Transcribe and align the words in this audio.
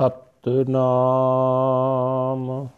ਸਤਨਾਮ। 0.00 2.68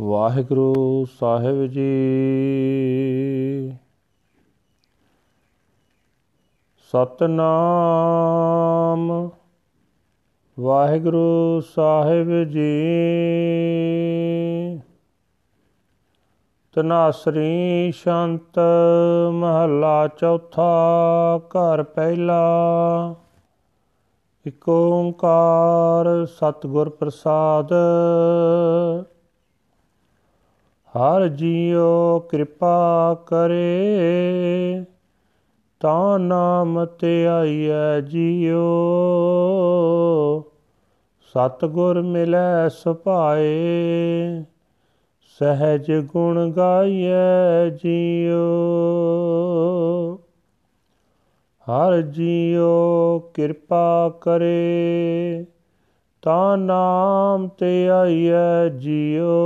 ਵਾਹਿਗੁਰੂ 0.00 1.06
ਸਾਹਿਬ 1.18 1.66
ਜੀ। 1.66 1.86
ਸਤਨਾਮ। 6.78 9.30
ਵਾਹਿਗੁਰੂ 10.60 11.60
ਸਾਹਿਬ 11.60 12.44
ਜੀ। 12.44 12.86
ਤਨਾਸਰੀ 16.72 17.92
ਸ਼ੰਤ 17.92 18.58
ਮਹੱਲਾ 19.32 20.08
ਚੌਥਾ 20.08 20.90
ਘਰ 21.48 21.82
ਪਹਿਲਾ। 21.82 22.56
ਇਕ 24.46 24.68
ਓੰਕਾਰ 24.68 26.26
ਸਤਿਗੁਰ 26.26 26.88
ਪ੍ਰਸਾਦ। 26.88 27.72
ਹਰ 30.94 31.28
ਜੀਉ 31.28 32.18
ਕਿਰਪਾ 32.20 33.14
ਕਰੇ, 33.26 34.84
ਤਾਂ 35.80 36.18
ਨਾਮ 36.18 36.84
ਤੇ 36.84 37.26
ਆਈਐ 37.26 38.00
ਜੀਉ। 38.00 38.62
ਸਤਿਗੁਰ 41.20 42.02
ਮਿਲੈ 42.02 42.68
ਸੁਭਾਏ, 42.68 44.42
ਸਹਿਜ 45.38 45.92
ਗੁਣ 46.12 46.50
ਗਾਈਐ 46.50 47.68
ਜੀਉ। 47.68 48.36
ਹਰ 51.70 52.00
ਜੀਉ 52.00 53.20
ਕਿਰਪਾ 53.34 54.12
ਕਰੇ, 54.20 55.46
ਤਾਂ 56.22 56.56
ਨਾਮ 56.56 57.48
ਤੇ 57.48 57.88
ਆਈਐ 57.88 58.68
ਜੀਉ। 58.68 59.36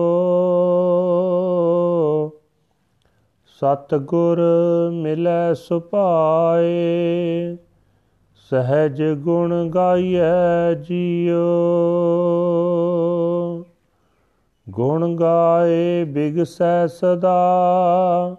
ਸਤਗੁਰ 3.47 4.39
ਮਿਲੈ 4.93 5.55
ਸੁਭਾਏ, 5.55 7.57
ਸਹਿਜ 8.51 9.03
ਗੁਣ 9.03 9.69
ਗਾਈਐ 9.69 10.75
ਜੀਉ। 10.75 11.39
ਗੁਣ 14.71 15.17
ਗਾਏ 15.17 16.05
ਬਿਗਸੈ 16.05 16.87
ਸਦਾ 16.87 18.37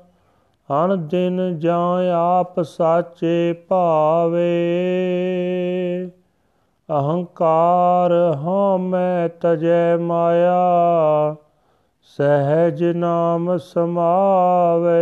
ਅਣ 0.71 0.97
ਦਿਨ 0.97 1.59
ਜਾਂ 1.59 2.11
ਆਪ 2.15 2.61
ਸਾਚੇ 2.61 3.53
ਭਾਵੇ। 3.53 4.51
ਅਹੰਕਾਰ 6.89 8.11
ਹਾਂ 8.35 8.77
ਮੈਂ 8.77 9.29
ਤਜੈ 9.41 9.97
ਮਾਇਆ, 9.97 10.61
ਸਹਿਜ 12.01 12.83
ਨਾਮ 12.83 13.57
ਸਮਾਵੇ। 13.57 15.01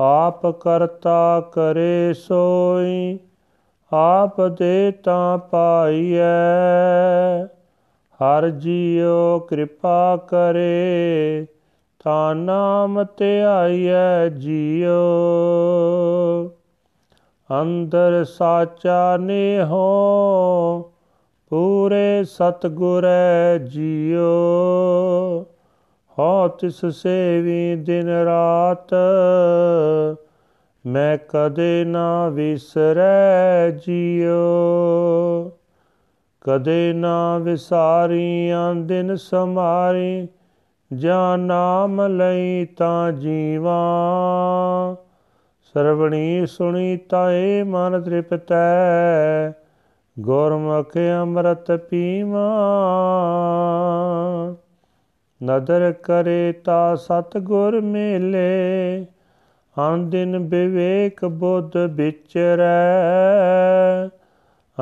ਆਪ 0.00 0.46
ਕਰਤਾ 0.46 1.40
ਕਰੇ 1.52 2.14
ਸੋਈ, 2.14 3.18
ਆਪ 3.92 4.42
ਦੇ 4.42 4.92
ਤਾਂ 5.04 5.38
ਪਾਈਐ। 5.38 6.24
ਹਰ 8.14 8.50
ਜੀਉ 8.50 9.38
ਕਿਰਪਾ 9.38 10.16
ਕਰੇ। 10.16 11.46
ਤਾਂ 12.04 12.34
ਨਾਮ 12.34 13.04
ਧਿਆਈਐ 13.16 14.28
ਜੀਉ 14.28 14.88
ਅੰਦਰ 17.62 18.24
ਸਾਚਾ 18.24 19.16
ਨੇਹੋ, 19.16 20.92
ਪੂਰੇ 21.50 22.24
ਸਤਗੁਰੈ 22.24 23.58
ਜੀਉ 23.58 24.20
ਹੋ 26.18 26.48
ਤਿਸ 26.48 26.86
ਸੇਵੀ 26.86 27.76
ਦਿਨ 27.76 28.08
ਰਾਤ, 28.08 28.94
ਮੈਂ 30.86 31.18
ਕਦੇ 31.28 31.84
ਨਾ 31.84 32.28
ਵਿਸਰੈ 32.28 33.70
ਜੀਉ 33.70 35.50
ਕਦੇ 36.40 36.92
ਨਾ 36.92 37.38
ਵਿਸਾਰੀਆਂ 37.38 38.74
ਦਿਨ 38.74 39.16
ਸਮਾਰੀ 39.16 40.28
ਜਾਂ 40.96 41.38
ਨਾਮ 41.38 42.06
ਲਈ 42.06 42.64
ਤਾਂ 42.64 43.12
ਜੀਵਾ। 43.12 43.76
ਸਰਵਣੀ 45.74 46.46
ਸੁਣੀ 46.46 46.96
ਤਾਏ 46.96 47.62
ਮਨ 47.62 48.02
ਤ੍ਰਿਪਤੈ, 48.02 49.50
ਗੁਰਮੁਖ 50.20 50.92
ਅੰਮ੍ਰਿਤ 51.20 51.72
ਪੀਵਾ। 51.72 52.60
ਨਦਰ 55.44 55.92
ਕਰੇ 56.02 56.52
ਤਾ 56.52 56.94
ਸਤ 56.94 57.38
ਗੁਰ 57.38 57.80
ਮੇਲੇ 57.80 59.06
ਅਨ 59.76 60.10
ਦਿਨ 60.10 60.38
ਵਿਵੇਕ 60.38 61.24
ਬੁੱਧ 61.24 61.76
ਵਿਚਰੈ। 61.76 62.64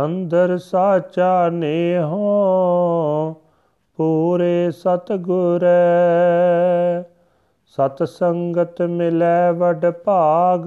ਅੰਦਰ 0.04 0.58
ਸਾਚਾ 0.58 1.48
ਨੇਹੋ 1.48 2.22
ਪੂਰੇ 4.02 4.70
ਸਤਗੁਰੈ 4.70 5.72
ਸਤ 7.66 8.02
ਸੰਗਤ 8.02 8.82
ਮਿਲੈ 8.82 9.52
ਵਡ 9.52 9.90
ਭਾਗ, 9.90 10.66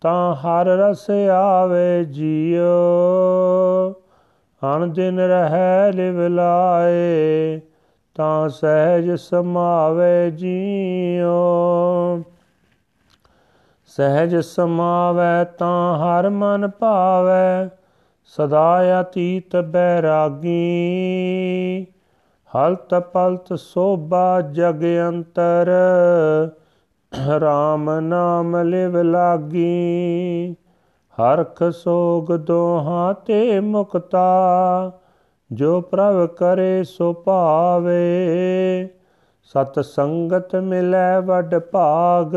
ਤਾਂ 0.00 0.34
ਹਰ 0.34 0.66
ਰਸ 0.66 1.10
ਆਵੇ 1.32 2.04
ਜੀਉ 2.04 3.92
ਅਣ 4.62 4.86
ਦਿਨ 4.86 5.20
ਰਹਿ 5.20 5.92
ਲਿਵ 5.92 6.20
ਲਾਏ, 6.26 7.60
ਤਾਂ 8.14 8.48
ਸਹਿਜ 8.48 9.10
ਸਮਾਵੇ 9.10 10.30
ਜੀਉ 10.30 12.22
ਸਹਿਜ 13.86 14.36
ਸਮਾਵੇ, 14.36 15.44
ਤਾਂ 15.58 15.98
ਹਰ 15.98 16.30
ਮਨ 16.30 16.68
ਭਾਵੇ, 16.68 17.68
ਸਦਾ 18.24 19.00
ਅਤੀਤ 19.00 19.56
ਬੈਰਾਗੀ। 19.56 20.54
ਹਲਤ 22.56 22.94
ਪਲਤ 22.94 23.54
ਸੋਭਾ 23.58 24.40
ਜਗ 24.40 24.84
ਅੰਤਰ 25.08 25.70
RAM 27.38 28.00
ਨਾਮ 28.00 28.56
ਲਿਵ 28.56 28.96
ਲਾਗੀ। 29.02 30.56
ਹਰਖ 31.16 31.62
ਸੋਗ 31.62 32.36
ਦੋਹਾਂ 32.36 33.14
ਤੇ 33.14 33.60
ਮੁਕਤਾ, 33.60 34.28
ਜੋ 35.52 35.80
ਪ੍ਰਭ 35.80 36.26
ਕਰੇ 36.26 36.84
ਸੋ 36.84 37.12
ਭਾਵੇ। 37.12 38.04
ਸਤ 39.42 39.84
ਸੰਗਤ 39.84 40.56
ਮਿਲੈ 40.56 41.20
ਵਡ 41.20 41.58
ਭਾਗ, 41.58 42.34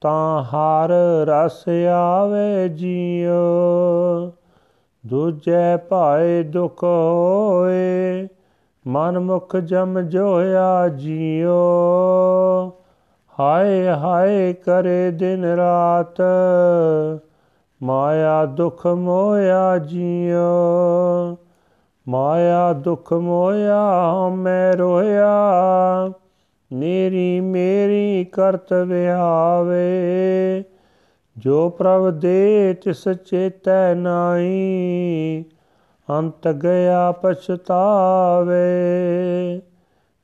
ਤਾਂ 0.00 0.42
ਹਰ 0.42 0.90
ਰਸ 1.26 1.64
ਆਵੇ 1.94 2.68
ਜੀਉ। 2.68 4.30
ਦੂਜੇ 5.06 5.76
ਭਾਏ 5.88 6.42
ਦੁਖ 6.42 6.84
ਹੋਏ 6.84 8.28
ਮਨ 8.86 9.18
ਮੁਖ 9.18 9.56
ਜਮ 9.56 10.00
ਜੋਇਆ 10.00 10.88
ਜੀਉ 10.88 11.50
ਹਾਏ 13.40 13.88
ਹਾਏ 13.88 14.52
ਕਰੇ 14.52 15.10
ਦਿਨ 15.10 15.44
ਰਾਤ, 15.44 16.22
ਮਾਇਆ 17.82 18.44
ਦੁਖ 18.44 18.86
ਮੋਇਆ 18.86 19.78
ਜੀਉ 19.78 21.36
ਮਾਇਆ 22.08 22.72
ਦੁਖ 22.72 23.12
ਮੋਇਆ 23.12 24.28
ਮੈਂ 24.28 24.72
ਰੋਇਆ 24.72 25.28
ਮੇਰੀ 26.72 27.40
ਮੇਰੀ 27.40 28.24
ਕਰਤਵ 28.24 28.92
ਆਵੇ 29.18 30.64
ਜੋ 31.38 31.68
ਪ੍ਰਭ 31.68 32.10
ਦੇ 32.10 32.74
ਤਿਸ 32.74 33.08
ਚੇਤੈ 33.08 33.94
ਨਾਈ 33.94 35.44
ਅੰਤ 36.10 36.48
ਗਿਆ 36.48 37.12
ਪਛਤਾਵੇ। 37.12 38.60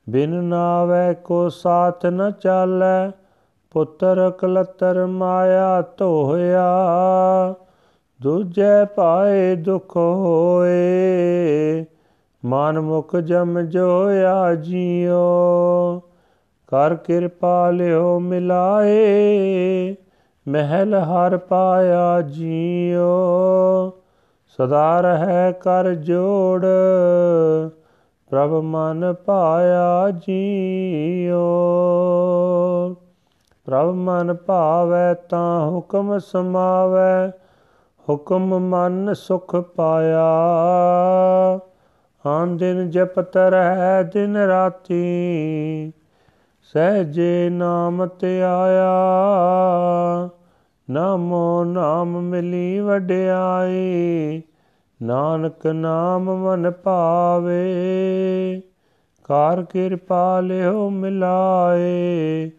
ਬਿਨ 0.09 0.29
ਨਾਵੇ 0.29 1.13
ਕੋ 1.13 1.49
ਸਾਥ 1.49 2.05
ਨ 2.05 2.31
ਚਾਲੈ, 2.31 3.11
ਪੁੱਤਰ 3.71 4.31
ਕਲਤਰ 4.37 5.05
ਮਾਇਆ 5.05 5.83
ਧੋਇਆ। 5.97 6.65
ਦੂਜੇ 8.21 8.85
ਪਾਏ 8.95 9.55
ਦੁਖ 9.55 9.97
ਹੋਏ, 9.97 10.77
ਮਨ 12.45 12.79
ਮੁਖ 12.79 13.15
ਜਮ 13.15 13.61
ਜੋਇਆ 13.61 14.55
ਜੀਓ। 14.55 15.21
ਕਰ 16.67 16.95
ਕਿਰਪਾ 16.95 17.71
ਲਿਓ 17.71 18.19
ਮਿਲਾਏ, 18.19 19.95
ਮਹਿਲ 20.47 20.95
ਹਰ 20.95 21.37
ਪਾਇਆ 21.37 22.21
ਜੀਓ। 22.21 23.07
ਸਦਾ 24.47 25.01
ਰਹਿ 25.01 25.53
ਕਰ 25.53 25.93
ਜੋੜ, 25.93 26.65
ਪ੍ਰਭ 28.29 28.51
ਮਨ 28.51 29.13
ਪਾਇਆ 29.13 30.11
ਜੀਓ। 30.11 31.43
ਪ੍ਰਭ 33.65 33.89
ਮਨ 33.89 34.33
ਭਾਵੈ 34.33 35.13
ਤਾਂ 35.13 35.71
ਹੁਕਮ 35.71 36.19
ਸਮਾਵੈ, 36.19 37.29
ਹੁਕਮ 38.09 38.59
ਮਨ 38.59 39.13
ਸੁਖ 39.13 39.55
ਪਾਇਆ। 39.55 40.27
ਆਨ 42.25 42.57
ਦਿਨ 42.57 42.89
ਜਪਤ 42.89 43.37
ਰਹਿ 43.37 44.03
ਦਿਨ 44.13 44.37
ਰਾਤੀ, 44.37 45.93
ਸਹਜੇ 46.73 47.49
ਨਾਮ 47.49 48.05
ਤੇ 48.05 48.41
ਆਇਆ। 48.43 48.89
ਨਾਮੋ 50.89 51.63
ਨਾਮ 51.63 52.21
ਮਿਲੀ 52.21 52.79
ਵਡਿਆਈ, 52.79 54.41
ਨਾਨਕ 55.03 55.67
ਨਾਮ 55.67 56.23
ਮਨ 56.23 56.71
ਭਾਵੇ 56.71 57.73
ਕਾਰ 59.23 59.63
ਕਿਰਪਾ 59.63 60.39
ਲਿਓ 60.39 60.89
ਮਿਲਾਏ, 60.89 62.51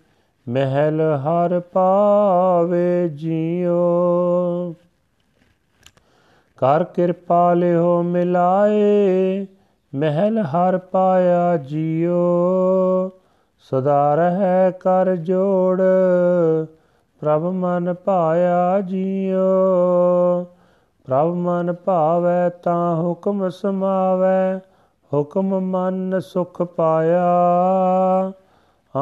ਮਹਿਲ 0.49 1.01
ਹਰ 1.01 1.61
ਪਾਵੇ 1.61 3.09
ਜੀਓ। 3.09 3.79
ਕਰ 6.57 6.85
ਕਿਰਪਾ 6.85 7.55
ਲਿਓ 7.55 8.03
ਮਿਲਾਏ, 8.03 9.47
ਮਹਿਲ 9.95 10.39
ਹਰ 10.39 10.79
ਪਾਇਆ 10.79 11.57
ਜੀਓ। 11.57 12.19
ਸਦਾ 13.59 14.15
ਰਹਿ 14.15 14.73
ਕਰ 14.81 15.17
ਜੋੜ 15.17 15.83
ਪ੍ਰਭ 17.21 17.43
ਮਨ 17.43 17.95
ਪਾਇਆ 17.95 18.81
ਜੀਓ, 18.81 19.47
ਪ੍ਰਭ 21.05 21.35
ਮਨ 21.35 21.73
ਭਾਵੈ 21.73 22.49
ਤਾਂ 22.49 22.97
ਹੁਕਮ 22.97 23.49
ਸਮਾਵੈ, 23.49 24.59
ਹੁਕਮ 25.15 25.61
ਮਨ 25.61 26.21
ਸੁਖ 26.21 26.63
ਪਾਇਆ। 26.63 27.27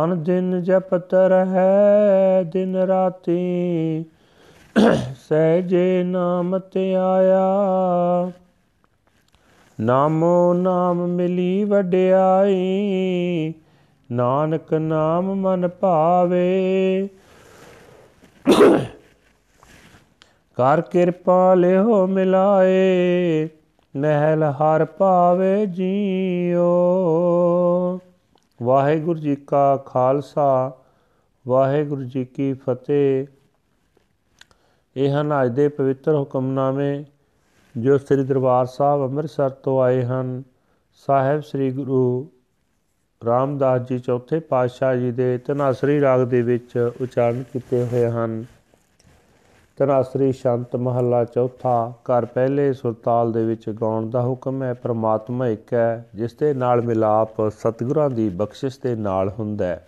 ਅਨ 0.05 0.23
ਦਿਨ 0.23 0.63
ਜਪਤ 0.63 1.15
ਰਹਿ, 1.15 2.45
ਦਿਨ 2.45 2.77
ਰਾਤੀ 2.77 4.05
ਸਹਿਜੇ 5.29 6.03
ਨਾਮ 6.03 6.59
ਤੇ 6.59 6.95
ਆਇਆ। 6.95 7.47
ਨਾਮੋ 9.81 10.55
ਨਾਮ 10.55 11.07
ਮਿਲੀ 11.07 11.65
ਵਡਿਆਈ, 11.65 13.55
ਨਾਨਕ 14.13 14.75
ਨਾਮ 14.75 15.35
ਮਨ 15.35 15.69
ਭਾਵੇ 15.69 17.09
ਕਰ 20.56 20.81
ਕਿਰਪਾ 20.81 21.54
ਲਿਓ 21.54 22.06
ਮਿਲਾਏ, 22.06 23.48
ਮਹਿਲ 23.96 24.43
ਹਰ 24.43 24.84
ਪਾਵੇ 24.84 25.66
ਜੀਓ। 25.66 26.66
ਵਾਹਿਗੁਰੂ 28.62 29.19
ਜੀ 29.19 29.37
ਕਾ 29.37 29.76
ਖਾਲਸਾ, 29.76 30.72
ਵਾਹਿਗੁਰੂ 31.48 32.02
ਜੀ 32.02 32.25
ਕੀ 32.25 32.52
ਫਤਿਹ। 32.52 33.26
ਇਹ 34.96 35.10
ਹਨ 35.10 35.43
ਅੱਜ 35.43 35.52
ਦੇ 35.52 35.69
ਪਵਿੱਤਰ 35.69 36.14
ਹੁਕਮਨਾਮੇ, 36.14 37.04
ਜੋ 37.78 37.98
ਸ੍ਰੀ 37.98 38.25
ਦਰਬਾਰ 38.25 38.66
ਸਾਹਿਬ 38.66 39.02
ਅੰਮ੍ਰਿਤਸਰ 39.02 39.50
ਤੋਂ 39.50 39.82
ਆਏ 39.82 40.04
ਹਨ। 40.04 40.43
ਸਾਹਿਬ 40.94 41.40
ਸ੍ਰੀ 41.40 41.70
ਗੁਰੂ 41.70 42.31
ਰਾਮਦਾਸ 43.25 43.81
ਜੀ 43.81 43.99
ਚੌਥੇ 43.99 44.41
ਪਾਤਸ਼ਾਹ 44.41 44.97
ਜੀ 44.97 45.13
ਦੇ 45.13 45.39
ਤਨਾਸਰੀ 45.39 46.01
ਰਾਗ 46.01 46.21
ਦੇ 46.21 46.43
ਵਿੱਚ 46.43 46.93
ਉਚਾਰਨ 47.01 47.43
ਕੀਤੇ 47.53 47.85
ਹੋਏ 47.85 48.07
ਹਨ। 48.07 48.45
ਤਨਾਸਰੀ 49.77 50.33
ਸ਼ੰਤ 50.33 50.77
ਮਹੱਲਾ 50.77 51.25
ਚੌਥਾ 51.25 51.93
ਘਰ 52.03 52.25
ਪਹਿਲੇ 52.25 52.73
ਸੁਰਤਾਲ 52.73 53.33
ਦੇ 53.33 53.45
ਵਿੱਚ 53.45 53.71
ਗਾਉਣ 53.71 54.11
ਦਾ 54.11 54.23
ਹੁਕਮ 54.23 54.63
ਹੈ, 54.63 54.75
ਪ੍ਰਮਾਤਮਾ 54.75 55.49
ਇੱਕ 55.49 55.75
ਹੈ, 55.75 56.09
ਜਿਸ 56.15 56.35
ਦੇ 56.35 56.55
ਨਾਲ 56.55 56.83
ਮਿਲਾਪ 56.83 57.51
ਸਤਿਗੁਰਾਂ 57.51 58.11
ਦੀ 58.11 58.29
ਬਖਸ਼ਿਸ਼ 58.29 58.81
ਦੇ 58.83 58.95
ਨਾਲ 58.95 59.29
ਹੁੰਦਾ 59.29 59.67
ਹੈ। 59.67 59.87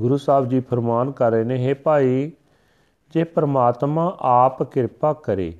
ਗੁਰੂ 0.00 0.16
ਸਾਹਿਬ 0.16 0.48
ਜੀ 0.48 0.60
ਫਰਮਾਨ 0.60 1.10
ਕਰ 1.10 1.30
ਰਹੇ 1.30 1.44
ਨੇ 1.44 1.72
हे 1.72 1.78
ਭਾਈ, 1.84 2.32
ਜੇ 3.14 3.24
ਪ੍ਰਮਾਤਮਾ 3.24 4.16
ਆਪ 4.20 4.62
ਕਿਰਪਾ 4.62 5.12
ਕਰੇ, 5.12 5.54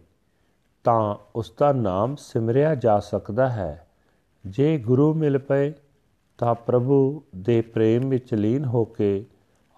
ਤਾਂ 0.85 1.17
ਉਸ 1.37 1.53
ਦਾ 1.59 1.73
ਨਾਮ 1.73 2.17
ਸਿਮਰਿਆ 2.17 2.75
ਜਾ 2.75 2.99
ਸਕਦਾ 2.99 3.49
ਹੈ। 3.49 3.82
ਜੇ 4.45 4.77
ਗੁਰੂ 4.79 5.13
ਮਿਲ 5.15 5.39
ਪਏ, 5.39 5.73
ਤਾਂ 6.39 6.55
ਪ੍ਰਭੂ 6.55 7.23
ਦੇ 7.37 7.61
ਪ੍ਰੇਮ 7.63 8.09
ਵਿੱਚ 8.09 8.35
ਲੀਨ 8.35 8.65
ਹੋ 8.65 8.85
ਕੇ 8.85 9.25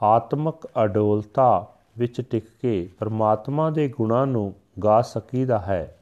ਆਤਮਿਕ 0.03 0.67
ਅਡੋਲਤਾ 0.85 1.67
ਵਿੱਚ 1.99 2.21
ਟਿਕ 2.21 2.45
ਕੇ 2.63 2.89
ਪ੍ਰਮਾਤਮਾ 2.99 3.71
ਦੇ 3.71 3.89
ਗੁਣਾਂ 3.89 4.27
ਨੂੰ 4.27 4.53
ਗਾ 4.85 5.01
ਸਕੀਦਾ 5.03 5.59
ਹੈ। 5.59 5.97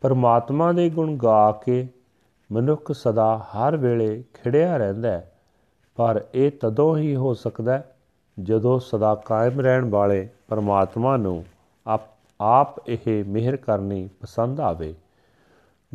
ਪ੍ਰਮਾਤਮਾ 0.00 0.72
ਦੇ 0.72 0.88
ਗੁਣ 0.90 1.16
ਗਾ 1.16 1.50
ਕੇ 1.52 1.86
ਮਨੁੱਖ 2.50 2.92
ਸਦਾ 2.92 3.38
ਹਰ 3.38 3.76
ਵੇਲੇ 3.76 4.22
ਖਿੜਿਆ 4.34 4.76
ਰਹਿੰਦਾ 4.76 5.10
ਹੈ, 5.10 5.32
ਪਰ 5.98 6.24
ਇਹ 6.34 6.50
ਤਦੋਂ 6.60 6.96
ਹੀ 6.96 7.14
ਹੋ 7.16 7.34
ਸਕਦਾ 7.34 7.82
ਜਦੋਂ 8.38 8.78
ਸਦਾ 8.78 9.14
ਕਾਇਮ 9.14 9.60
ਰਹਿਣ 9.60 9.90
ਵਾਲੇ 9.90 10.28
ਪਰਮਾਤਮਾ 10.48 11.16
ਨੂੰ 11.16 11.44
ਆਪ 12.40 12.88
ਇਹ 12.88 13.24
ਮਿਹਰ 13.24 13.56
ਕਰਨੀ 13.56 14.08
ਪਸੰਦ 14.20 14.60
ਆਵੇ। 14.60 14.94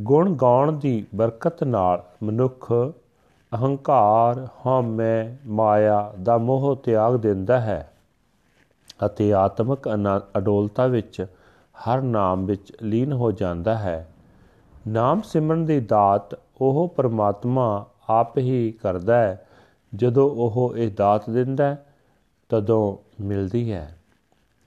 ਗੁਣ 0.02 0.34
ਗਾਉਣ 0.36 0.72
ਦੀ 0.72 1.06
ਬਰਕਤ 1.16 1.64
ਨਾਲ 1.64 2.04
ਮਨੁੱਖ 2.24 2.72
ਅਹੰਕਾਰ 3.52 4.48
ਹਉਮੈ 4.66 5.38
ਮਾਇਆ 5.46 6.14
ਦਾ 6.24 6.38
ਮੋਹ 6.38 6.76
ਤਿਆਗ 6.76 7.16
ਦਿੰਦਾ 7.16 7.60
ਹੈ 7.60 7.92
ਅਤੇ 9.06 9.34
ਆਤਮਿਕ 9.34 9.90
ਅਡੋਲਤਾ 10.38 10.88
ਵਿੱਚ 10.88 11.26
ਹਰ 11.74 12.02
ਨਾਮ 12.02 12.46
ਵਿੱਚ 12.46 12.74
ਲੀਨ 12.82 13.14
ਹੋ 13.14 13.32
ਜਾਂਦਾ 13.32 13.78
ਹੈ। 13.78 14.08
ਨਾਮ 14.88 15.22
ਸਿਮਰਨ 15.22 15.66
ਦੀ 15.66 15.80
ਦਾਤ 15.80 16.40
ਉਹ 16.62 16.94
ਪਰਮਾਤਮਾ 16.98 17.86
ਆਪ 18.10 18.38
ਹੀ 18.38 18.72
ਕਰਦਾ 18.72 19.20
ਹੈ। 19.20 19.48
ਜਦੋਂ 19.96 20.30
ਉਹ 20.30 20.74
ਇਹ 20.78 20.92
ਦਾਤ 20.92 21.30
ਦਿੰਦਾ 21.30 21.76
ਤਦੋਂ 22.50 23.24
ਮਿਲਦੀ 23.24 23.72
ਹੈ। 23.72 23.98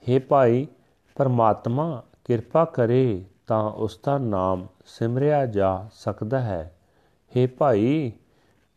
हे 0.03 0.21
ਭਾਈ, 0.29 0.67
ਪਰਮਾਤਮਾ 1.15 2.03
ਕਿਰਪਾ 2.25 2.65
ਕਰੇ 2.65 3.25
ਤਾਂ 3.47 3.71
ਉਸ 3.71 4.01
ਦਾ 4.07 4.19
ਨਾਮ 4.19 4.67
ਸਿਮਰਿਆ 4.87 5.47
ਜਾ 5.47 5.89
ਸਕਦਾ 5.93 6.41
ਹੈ। 6.41 6.77
हे 7.31 7.51
ਭਾਈ, 7.59 8.13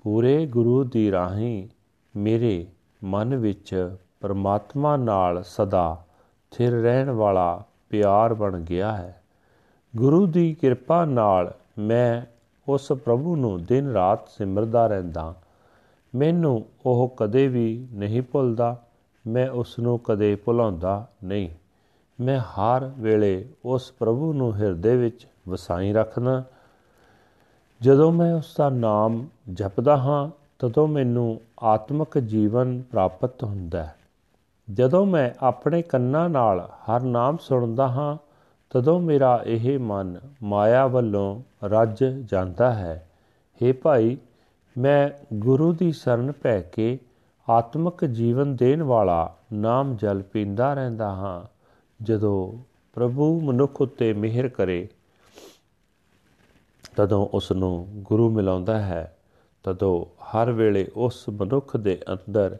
ਪੂਰੇ 0.03 0.45
ਗੁਰੂ 0.45 0.83
ਦੀ 0.83 1.11
ਰਾਹੀਂ 1.11 1.67
ਮੇਰੇ 2.15 2.67
ਮਨ 3.03 3.35
ਵਿੱਚ 3.35 3.95
ਪਰਮਾਤਮਾ 4.19 4.97
ਨਾਲ 4.97 5.43
ਸਦਾ 5.43 6.05
ਥਿਰ 6.51 6.71
ਰਹਿਣ 6.71 7.09
ਵਾਲਾ 7.09 7.63
ਪਿਆਰ 7.89 8.33
ਬਣ 8.33 8.59
ਗਿਆ 8.59 8.91
ਹੈ। 8.91 9.23
ਗੁਰੂ 9.95 10.25
ਦੀ 10.25 10.53
ਕਿਰਪਾ 10.53 11.05
ਨਾਲ 11.05 11.53
ਮੈਂ 11.79 12.37
ਉਸ 12.71 12.87
ਪ੍ਰਭੂ 12.87 13.35
ਨੂੰ 13.35 13.63
ਦਿਨ 13.63 13.87
ਰਾਤ 13.87 14.27
ਸਿਮਰਦਾ 14.27 14.87
ਰਹਿੰਦਾ। 14.87 15.35
ਮੈਨੂੰ 16.15 16.65
ਉਹ 16.85 17.13
ਕਦੇ 17.17 17.47
ਵੀ 17.47 17.87
ਨਹੀਂ 17.91 18.21
ਭੁੱਲਦਾ, 18.21 18.83
ਮੈਂ 19.27 19.49
ਉਸ 19.49 19.79
ਨੂੰ 19.79 19.99
ਕਦੇ 19.99 20.35
ਭੁਲਾਉਂਦਾ 20.35 21.07
ਨਹੀਂ। 21.23 21.49
ਮੈਂ 22.19 22.39
ਹਰ 22.39 22.91
ਵੇਲੇ 22.99 23.49
ਉਸ 23.65 23.91
ਪ੍ਰਭੂ 23.91 24.33
ਨੂੰ 24.33 24.55
ਹਿਰਦੇ 24.55 24.97
ਵਿੱਚ 24.97 25.27
ਵਸਾਈ 25.49 25.93
ਰੱਖਦਾ। 25.93 26.43
ਜਦੋਂ 27.81 28.11
ਮੈਂ 28.11 28.35
ਉਸ 28.35 28.55
ਦਾ 28.57 28.69
ਨਾਮ 28.69 29.27
ਜਪਦਾ 29.53 29.97
ਹਾਂ, 29.97 30.29
ਤਦੋਂ 30.59 30.87
ਮੈਨੂੰ 30.87 31.41
ਆਤਮਿਕ 31.63 32.17
ਜੀਵਨ 32.17 32.81
ਪ੍ਰਾਪਤ 32.81 33.43
ਹੁੰਦਾ 33.43 33.83
ਹੈ। 33.83 33.95
ਜਦੋਂ 34.73 35.05
ਮੈਂ 35.05 35.31
ਆਪਣੇ 35.39 35.81
ਕੰਨਾਂ 35.81 36.29
ਨਾਲ 36.29 36.69
ਹਰ 36.71 37.01
ਨਾਮ 37.01 37.37
ਸੁਣਦਾ 37.37 37.87
ਹਾਂ, 37.87 38.17
ਤਦੋਂ 38.69 38.99
ਮੇਰਾ 38.99 39.41
ਇਹ 39.45 39.79
ਮਨ 39.79 40.19
ਮਾਇਆ 40.43 40.87
ਵੱਲੋਂ 40.87 41.41
ਰੱਜ 41.63 42.03
ਜਾਂਦਾ 42.03 42.73
ਹੈ। 42.73 43.09
हे 43.63 43.75
ਭਾਈ, 43.83 44.17
ਮੈਂ 44.77 45.09
ਗੁਰੂ 45.33 45.73
ਦੀ 45.73 45.91
ਸ਼ਰਨ 45.91 46.31
ਪੈ 46.31 46.61
ਕੇ 46.61 46.99
ਆਤਮਿਕ 47.49 48.05
ਜੀਵਨ 48.05 48.55
ਦੇਣ 48.55 48.83
ਵਾਲਾ 48.83 49.35
ਨਾਮ 49.53 49.95
ਜਲ 49.95 50.21
ਪੀਂਦਾ 50.21 50.73
ਰਹਿੰਦਾ 50.73 51.09
ਹਾਂ। 51.09 51.56
ਜਦੋਂ 52.01 52.63
ਪ੍ਰਭੂ 52.93 53.41
ਮਨੁੱਖ 53.41 53.81
ਉਤੇ 53.81 54.13
ਮਿਹਰ 54.13 54.47
ਕਰੇ, 54.47 54.87
ਤਦੋਂ 56.95 57.27
ਉਸ 57.33 57.51
ਨੂੰ 57.51 57.87
ਗੁਰੂ 57.91 58.29
ਮਿਲਾਉਂਦਾ 58.29 58.81
ਹੈ। 58.81 59.17
ਤਦੋਂ 59.63 60.23
ਹਰ 60.23 60.51
ਵੇਲੇ 60.51 60.87
ਉਸ 60.95 61.29
ਮਨੁੱਖ 61.29 61.77
ਦੇ 61.77 62.01
ਅੰਦਰ 62.13 62.57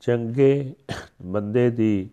ਚੰਗੇ 0.00 0.74
ਬੰਦੇ 1.22 1.70
ਦੀ 1.70 2.10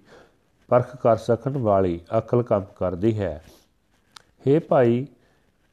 ਪਰਖ 0.68 0.96
ਕਰ 0.96 1.18
ਸਕਣ 1.18 1.58
ਵਾਲੀ 1.58 2.02
ਅਕਲ 2.18 2.44
ਕੰਮ 2.44 2.66
ਕਰਦੀ 2.76 3.20
ਹੈ। 3.20 3.44
हे 4.20 4.62
ਭਾਈ, 4.68 5.08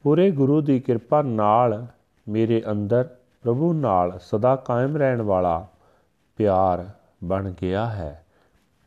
ਪੂਰੇ 0.02 0.30
ਗੁਰੂ 0.30 0.60
ਦੀ 0.60 0.80
ਕਿਰਪਾ 0.80 1.22
ਨਾਲ 1.22 1.86
ਮੇਰੇ 2.28 2.62
ਅੰਦਰ 2.70 3.16
ਪ੍ਰਭੂ 3.42 3.72
ਨਾਲ 3.72 4.18
ਸਦਾ 4.18 4.56
ਕਾਇਮ 4.56 4.96
ਰਹਿਣ 4.96 5.22
ਵਾਲਾ 5.22 5.68
ਪਿਆਰ 6.36 6.90
ਬਣ 7.24 7.52
ਗਿਆ 7.62 7.86
ਹੈ। 7.86 8.26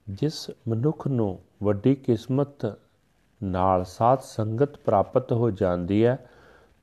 ਜਿਸ 0.10 0.52
ਮਨੁੱਖ 0.68 1.08
ਨੂੰ 1.08 1.40
ਵੱਡੀ 1.64 1.96
ਕਿਸਮਤ 1.96 2.78
ਨਾਲ 3.44 3.86
ਸਾਥ 3.86 4.22
ਸੰਗਤ 4.22 4.78
ਪ੍ਰਾਪਤ 4.78 5.34
ਹੋ 5.34 5.52
ਜਾਂਦੀ 5.52 6.06
ਹੈ, 6.06 6.30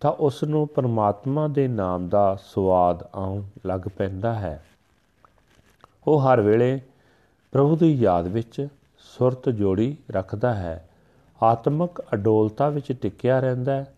ਤਾਂ 0.01 0.13
ਉਸ 0.13 0.45
ਨੂੰ 0.45 0.69
ਪਰਮਾਤਮਾ 0.69 1.49
ਦੇ 1.49 1.69
ਨਾਮ 1.69 2.09
ਦਾ 2.09 2.37
ਸਵਾਦ 2.45 3.09
ਆਉਣ 3.15 3.43
ਲੱਗ 3.67 3.81
ਪੈਂਦਾ 3.81 4.35
ਹੈ। 4.35 4.65
ਉਹ 6.07 6.21
ਹਰ 6.21 6.41
ਵੇਲੇ 6.41 6.81
ਪ੍ਰਭੂ 7.53 7.77
ਦੀ 7.77 7.93
ਯਾਦ 7.93 8.27
ਵਿੱਚ 8.27 8.69
ਸੁਰਤ 8.99 9.49
ਜੋੜੀ 9.49 9.97
ਰੱਖਦਾ 10.11 10.55
ਹੈ। 10.55 10.89
ਆਤਮਿਕ 11.43 12.01
ਅਡੋਲਤਾ 12.15 12.69
ਵਿੱਚ 12.69 12.93
ਟਿਕਿਆ 12.93 13.41
ਰਹਿੰਦਾ 13.41 13.73
ਹੈ। 13.73 13.95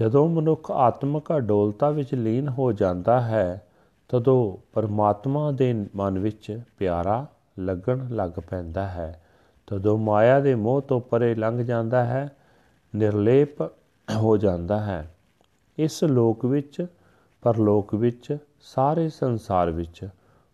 ਜਦੋਂ 0.00 0.28
ਮਨੁੱਖ 0.28 0.70
ਆਤਮਿਕ 0.70 1.36
ਅਡੋਲਤਾ 1.36 1.90
ਵਿੱਚ 1.90 2.14
ਲੀਨ 2.14 2.48
ਹੋ 2.48 2.72
ਜਾਂਦਾ 2.72 3.20
ਹੈ, 3.20 3.66
ਤਦੋਂ 4.08 4.70
ਪਰਮਾਤਮਾ 4.72 5.50
ਦੇ 5.50 5.86
ਮਨ 5.96 6.18
ਵਿੱਚ 6.18 6.60
ਪਿਆਰਾ 6.78 7.26
ਲੱਗਣ 7.58 8.08
ਲੱਗ 8.08 8.30
ਪੈਂਦਾ 8.30 8.88
ਹੈ। 8.88 9.22
ਤਦੋਂ 9.70 9.98
ਮਾਇਆ 9.98 10.40
ਦੇ 10.40 10.54
ਮੋਹ 10.54 10.80
ਤੋਂ 10.80 11.00
ਪਰੇ 11.00 11.34
ਲੰਘ 11.34 11.64
ਜਾਂਦਾ 11.64 12.04
ਹੈ, 12.04 12.36
ਨਿਰਲੇਪ 12.96 13.62
ਹੋ 14.14 14.36
ਜਾਂਦਾ 14.36 14.80
ਹੈ। 14.80 15.14
ਇਸ 15.78 16.04
ਲੋਕ 16.04 16.44
ਵਿੱਚ, 16.44 16.86
ਪਰਲੋਕ 17.42 17.94
ਵਿੱਚ, 17.94 18.36
ਸਾਰੇ 18.60 19.08
ਸੰਸਾਰ 19.08 19.70
ਵਿੱਚ 19.70 20.08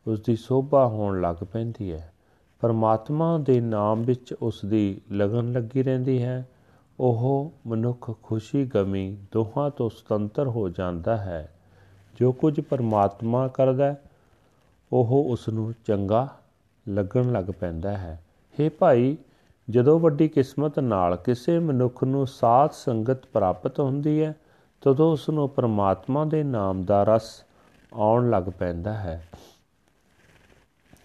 ਉਸ 0.07 0.21
ਦੀ 0.21 0.37
ਸੋਭਾ 0.37 0.87
ਹੋਣ 0.87 1.21
ਲੱਗ 1.21 1.37
ਪੈਂਦੀ 1.37 1.93
ਹੈ। 1.93 2.13
ਪਰਮਾਤਮਾ 2.61 3.39
ਦੇ 3.39 3.61
ਨਾਮ 3.61 4.03
ਵਿੱਚ 4.03 4.33
ਉਸ 4.33 4.65
ਦੀ 4.65 5.01
ਲਗਨ 5.13 5.53
ਲੱਗੀ 5.53 5.83
ਰਹਿੰਦੀ 5.83 6.23
ਹੈ। 6.23 6.49
ਉਹ 7.01 7.53
ਮਨੁੱਖ 7.67 8.23
ਖੁਸ਼ੀ 8.23 8.65
ਗਮੀ 8.65 9.19
ਦੋਹਾਂ 9.33 9.71
ਤੋਂ 9.71 9.91
ਸੁਤੰਤਰ 9.91 10.47
ਹੋ 10.47 10.69
ਜਾਂਦਾ 10.69 11.17
ਹੈ। 11.17 11.53
ਜੋ 12.21 12.33
ਕੁਝ 12.33 12.61
ਪਰਮਾਤਮਾ 12.61 13.49
ਕਰਦਾ 13.49 13.95
ਉਹ 14.93 15.25
ਉਸ 15.29 15.49
ਨੂੰ 15.49 15.75
ਚੰਗਾ 15.87 16.29
ਲੱਗਣ 16.89 17.33
ਲੱਗ 17.33 17.45
ਪੈਂਦਾ 17.45 17.99
ਹੈ। 17.99 18.23
हे 18.61 18.71
ਭਾਈ, 18.79 19.17
ਜਦੋਂ 19.71 20.01
ਵੱਡੀ 20.01 20.29
ਕਿਸਮਤ 20.29 20.79
ਨਾਲ 20.79 21.17
ਕਿਸੇ 21.17 21.59
ਮਨੁੱਖ 21.59 22.05
ਨੂੰ 22.05 22.27
ਸਾਥ 22.27 22.73
ਸੰਗਤ 22.73 23.27
ਪ੍ਰਾਪਤ 23.27 23.81
ਹੁੰਦੀ 23.81 24.25
ਹੈ, 24.25 24.35
ਤਦੋਂ 24.81 25.13
ਉਸ 25.13 25.29
ਨੂੰ 25.29 25.49
ਪਰਮਾਤਮਾ 25.49 26.25
ਦੇ 26.25 26.43
ਨਾਮ 26.43 26.85
ਦਾ 26.85 27.03
ਰਸ 27.05 27.45
ਆਉਣ 27.95 28.31
ਲੱਗ 28.31 28.43
ਪੈਂਦਾ 28.43 28.93
ਹੈ। 28.93 29.29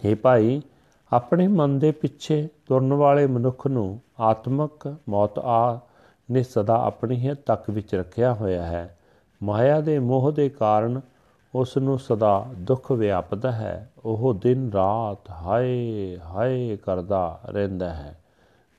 हे 0.05 0.17
ਭਾਈ, 0.21 0.61
ਆਪਣੇ 1.13 1.47
ਮਨ 1.47 1.79
ਦੇ 1.79 1.91
ਪਿੱਛੇ 1.91 2.49
ਤੁਰਨ 2.65 2.93
ਵਾਲੇ 2.93 3.27
ਮਨੁੱਖ 3.27 3.67
ਨੂੰ 3.67 4.01
ਆਤਮਕ 4.19 4.95
ਮੌਤ 5.09 5.39
ਆ 5.39 5.79
ਨੇ 6.31 6.43
ਸਦਾ 6.43 6.83
ਆਪਣੀ 6.83 7.15
ਹੀ 7.15 7.35
ਤੱਕ 7.45 7.69
ਵਿੱਚ 7.69 7.95
ਰੱਖਿਆ 7.95 8.33
ਹੋਇਆ 8.33 8.65
ਹੈ। 8.65 8.97
ਮਾਇਆ 9.43 9.81
ਦੇ 9.81 9.99
ਮੋਹ 9.99 10.31
ਦੇ 10.31 10.49
ਕਾਰਨ 10.49 11.01
ਉਸ 11.55 11.77
ਨੂੰ 11.77 11.99
ਸਦਾ 11.99 12.45
ਦੁੱਖ 12.57 12.91
ਵਿਆਪਦਾ 12.91 13.51
ਹੈ। 13.51 13.91
ਉਹ 14.05 14.33
ਦਿਨ 14.33 14.71
ਰਾਤ 14.71 15.29
ਹਾਏ 15.29 16.17
ਹਾਏ 16.25 16.77
ਕਰਦਾ 16.77 17.39
ਰਹਿੰਦਾ 17.45 17.89
ਹੈ। 17.89 18.21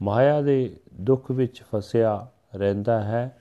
ਮਾਇਆ 0.03 0.41
ਦੇ 0.41 0.77
ਦੁੱਖ 0.95 1.31
ਵਿੱਚ 1.31 1.63
ਫਸਿਆ 1.75 2.27
ਰਹਿੰਦਾ 2.55 3.03
ਹੈ। 3.03 3.39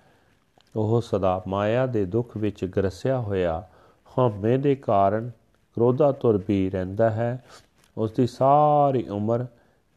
ਉਹ 0.76 1.02
ਸਦਾ 1.02 1.44
ਮਾਇਆ 1.48 1.86
ਦੇ 1.86 2.06
ਦੁੱਖ 2.06 2.38
ਵਿੱਚ 2.38 2.66
ਗਰਸਿਆ 2.66 3.20
ਹੋਇਆ, 3.20 3.68
ਹਉਮੈ 4.18 4.58
ਦੇ 4.58 4.76
ਕਾਰਨ 4.76 5.30
ਕ੍ਰੋਧਾ 5.76 6.12
ਤੁਰ 6.12 6.44
ਵੀ 6.48 6.70
ਰਹਿੰਦਾ 6.70 7.10
ਹੈ। 7.10 7.44
ਉਸ 7.98 8.12
ਦੀ 8.12 8.28
ਸਾਰੀ 8.28 9.10
ਉਮਰ 9.10 9.46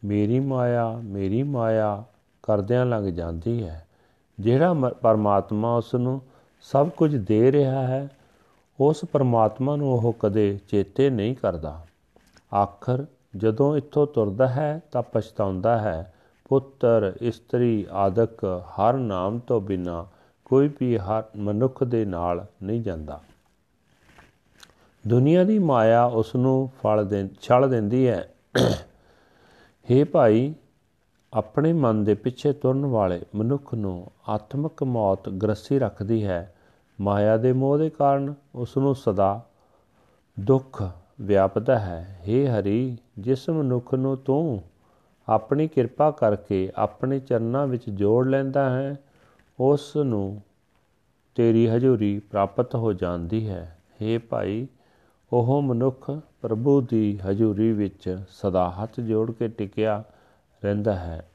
ਮੇਰੀ 0.05 0.39
ਮਾਇਆ 0.39 0.91
ਮੇਰੀ 1.03 1.43
ਮਾਇਆ 1.43 2.03
ਕਰਦਿਆਂ 2.43 2.85
ਲੰਘ 2.85 3.11
ਜਾਂਦੀ 3.11 3.67
ਹੈ। 3.67 3.87
ਜਿਹੜਾ 4.39 4.73
ਪਰਮਾਤਮਾ 4.73 5.75
ਉਸ 5.75 5.95
ਨੂੰ 5.95 6.21
ਸਭ 6.61 6.89
ਕੁਝ 6.89 7.15
ਦੇ 7.15 7.51
ਰਿਹਾ 7.51 7.87
ਹੈ 7.87 8.09
ਉਸ 8.79 9.05
ਪਰਮਾਤਮਾ 9.11 9.75
ਨੂੰ 9.75 9.93
ਉਹ 9.93 10.15
ਕਦੇ 10.19 10.59
ਚੇਤੇ 10.67 11.09
ਨਹੀਂ 11.09 11.35
ਕਰਦਾ। 11.35 11.85
ਆਖਰ, 12.55 13.05
ਜਦੋਂ 13.37 13.77
ਇੱਥੋਂ 13.77 14.07
ਤੁਰਦਾ 14.07 14.47
ਹੈ 14.47 14.81
ਤਾਂ 14.91 15.03
ਪਛਤਾਉਂਦਾ 15.03 15.77
ਹੈ, 15.77 16.13
ਪੁੱਤਰ, 16.49 17.13
ਇਸਤਰੀ, 17.21 17.87
ਆਦਿਕ 17.91 18.61
ਹਰ 18.65 18.93
ਨਾਮ 18.93 19.39
ਤੋਂ 19.39 19.61
ਬਿਨਾ 19.61 20.07
ਕੋਈ 20.45 20.69
ਵੀ 20.79 20.97
ਹਰ 20.97 21.23
ਮਨੁੱਖ 21.35 21.83
ਦੇ 21.83 22.05
ਨਾਲ 22.05 22.45
ਨਹੀਂ 22.63 22.81
ਜਾਂਦਾ। 22.81 23.21
ਦੁਨੀਆ 25.07 25.43
ਦੀ 25.43 25.59
ਮਾਇਆ 25.59 26.05
ਉਸ 26.05 26.35
ਨੂੰ 26.35 26.69
ਫਲ 26.83 27.05
ਦੇ, 27.05 27.29
ਛਲ 27.41 27.69
ਦਿੰਦੀ 27.69 28.07
ਹੈ। 28.07 28.33
हे 29.91 30.05
ਭਾਈ, 30.11 30.53
ਆਪਣੇ 31.33 31.73
ਮਨ 31.73 32.03
ਦੇ 32.03 32.13
ਪਿੱਛੇ 32.13 32.53
ਤੁਰਨ 32.53 32.85
ਵਾਲੇ 32.85 33.21
ਮਨੁੱਖ 33.35 33.73
ਨੂੰ 33.73 34.11
ਆਤਮਿਕ 34.29 34.83
ਮੌਤ 34.83 35.29
ਗ੍ਰਸੀ 35.29 35.79
ਰੱਖਦੀ 35.79 36.25
ਹੈ। 36.25 36.54
ਮਾਇਆ 37.01 37.37
ਦੇ 37.37 37.53
ਮੋਹ 37.53 37.77
ਦੇ 37.77 37.89
ਕਾਰਨ 37.89 38.33
ਉਸ 38.55 38.77
ਨੂੰ 38.77 38.95
ਸਦਾ 38.95 39.41
ਦੁੱਖ 40.39 40.83
ਵਿਆਪਦਾ 41.21 41.79
ਹੈ। 41.79 42.21
हे 42.21 42.49
ਹਰੀ, 42.49 42.97
ਜਿਸ 43.19 43.49
ਮਨੁੱਖ 43.49 43.93
ਨੂੰ 43.93 44.17
ਤੂੰ 44.17 44.61
ਆਪਣੀ 45.29 45.67
ਕਿਰਪਾ 45.67 46.11
ਕਰਕੇ 46.11 46.71
ਆਪਣੇ 46.75 47.19
ਚਰਨਾਂ 47.19 47.67
ਵਿੱਚ 47.67 47.89
ਜੋੜ 47.89 48.27
ਲੈਂਦਾ 48.27 48.69
ਹੈ 48.69 48.95
ਉਸ 49.59 49.95
ਨੂੰ 49.95 50.41
ਤੇਰੀ 51.35 51.67
ਹਜ਼ੂਰੀ 51.67 52.19
ਪ੍ਰਾਪਤ 52.19 52.75
ਹੋ 52.75 52.93
ਜਾਂਦੀ 52.93 53.49
ਹੈ। 53.49 53.77
हे 53.91 54.21
ਭਾਈ, 54.29 54.67
ਉਹ 55.33 55.61
ਮਨੁੱਖ 55.61 56.11
ਪ੍ਰਭੂ 56.41 56.81
ਦੀ 56.81 57.19
ਹਜ਼ੂਰੀ 57.29 57.71
ਵਿੱਚ 57.71 58.17
ਸਦਾ 58.29 58.69
ਹੱਥ 58.69 58.99
ਜੋੜ 58.99 59.31
ਕੇ 59.31 59.47
ਟਿਕਿਆ 59.47 60.03
ਰਹਿੰਦਾ 60.63 60.95
ਹੈ। 60.95 61.29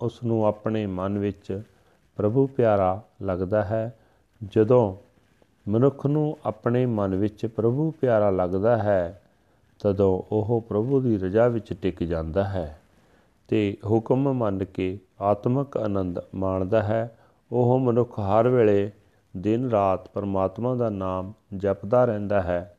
ਉਸ 0.00 0.24
ਨੂੰ 0.24 0.44
ਆਪਣੇ 0.44 0.86
ਮਨ 0.86 1.18
ਵਿੱਚ 1.18 1.62
ਪ੍ਰਭੂ 2.16 2.46
ਪਿਆਰਾ 2.46 3.02
ਲੱਗਦਾ 3.22 3.64
ਹੈ। 3.64 3.98
ਜਦੋਂ 4.44 4.96
ਮਨੁੱਖ 5.68 6.06
ਨੂੰ 6.06 6.38
ਆਪਣੇ 6.44 6.86
ਮਨ 6.86 7.14
ਵਿੱਚ 7.14 7.46
ਪ੍ਰਭੂ 7.46 7.90
ਪਿਆਰਾ 7.90 8.30
ਲੱਗਦਾ 8.30 8.76
ਹੈ, 8.76 9.22
ਤਦੋਂ 9.80 10.22
ਉਹ 10.32 10.66
ਪ੍ਰਭੂ 10.68 11.00
ਦੀ 11.00 11.18
ਰਜ਼ਾ 11.18 11.48
ਵਿੱਚ 11.48 11.72
ਟਿਕ 11.72 12.02
ਜਾਂਦਾ 12.02 12.44
ਹੈ 12.44 12.80
ਤੇ 13.48 13.76
ਹੁਕਮ 13.86 14.32
ਮੰਨ 14.32 14.64
ਕੇ 14.64 14.98
ਆਤਮਿਕ 15.20 15.76
ਆਨੰਦ 15.76 16.20
ਮਾਣਦਾ 16.34 16.82
ਹੈ। 16.82 17.18
ਉਹ 17.52 17.78
ਮਨੁੱਖ 17.78 18.18
ਹਰ 18.20 18.48
ਵੇਲੇ 18.48 18.90
ਦਿਨ 19.36 19.70
ਰਾਤ 19.70 20.08
ਪਰਮਾਤਮਾ 20.08 20.74
ਦਾ 20.74 20.90
ਨਾਮ 20.90 21.32
ਜਪਦਾ 21.56 22.04
ਰਹਿੰਦਾ 22.04 22.42
ਹੈ। 22.42 22.76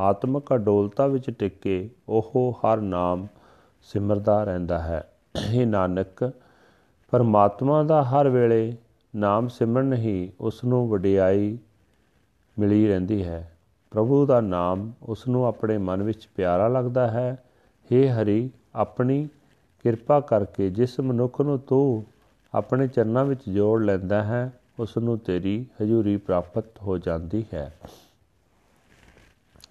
ਆਤਮਿਕ 0.00 0.54
ਅਡੋਲਤਾ 0.54 1.06
ਵਿੱਚ 1.06 1.30
ਟਿਕ 1.30 1.60
ਕੇ 1.60 1.90
ਉਹ 2.08 2.58
ਹਰ 2.58 2.80
ਨਾਮ 2.80 3.26
ਸਿਮਰਦਾ 3.82 4.44
ਰਹਿੰਦਾ 4.44 4.78
ਹੈ। 4.78 5.12
ਇਹ 5.50 5.66
ਨਾਨਕ, 5.66 6.32
ਪਰਮਾਤਮਾ 7.10 7.82
ਦਾ 7.82 8.02
ਹਰ 8.02 8.28
ਵੇਲੇ 8.28 8.76
ਨਾਮ 9.16 9.48
ਸਿਮਰਨ 9.48 9.94
ਹੀ 9.94 10.32
ਉਸ 10.40 10.64
ਨੂੰ 10.64 10.88
ਵਡਿਆਈ 10.88 11.58
ਮਿਲੀ 12.58 12.88
ਰਹਿੰਦੀ 12.88 13.24
ਹੈ। 13.24 13.58
ਪ੍ਰਭੂ 13.90 14.26
ਦਾ 14.26 14.40
ਨਾਮ 14.40 14.92
ਉਸ 15.02 15.28
ਨੂੰ 15.28 15.46
ਆਪਣੇ 15.46 15.78
ਮਨ 15.78 16.02
ਵਿੱਚ 16.02 16.28
ਪਿਆਰਾ 16.36 16.68
ਲੱਗਦਾ 16.68 17.10
ਹੈ। 17.10 17.44
हे 17.92 18.08
ਹਰੀ, 18.08 18.50
ਆਪਣੀ 18.74 19.28
ਕਿਰਪਾ 19.82 20.20
ਕਰਕੇ 20.20 20.70
ਜਿਸ 20.70 21.00
ਮਨੁੱਖ 21.00 21.40
ਨੂੰ 21.40 21.58
ਤੂੰ 21.58 22.04
ਆਪਣੇ 22.54 22.88
ਚਰਨਾਂ 22.88 23.24
ਵਿੱਚ 23.24 23.40
ਜੋੜ 23.50 23.82
ਲੈਂਦਾ 23.82 24.22
ਹੈ 24.22 24.60
ਉਸ 24.78 24.96
ਨੂੰ 24.96 25.18
ਤੇਰੀ 25.18 25.66
ਹਜ਼ੂਰੀ 25.82 26.16
ਪ੍ਰਾਪਤ 26.16 26.64
ਹੋ 26.82 26.98
ਜਾਂਦੀ 26.98 27.44
ਹੈ। 27.54 27.78